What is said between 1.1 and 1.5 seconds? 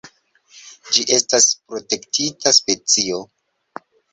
estas